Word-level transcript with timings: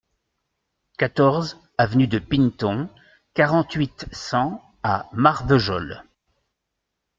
quatorze 0.97 1.59
avenue 1.77 2.07
de 2.07 2.17
Pineton, 2.17 2.89
quarante-huit, 3.35 4.07
cent 4.11 4.59
à 4.81 5.07
Marvejols 5.13 6.01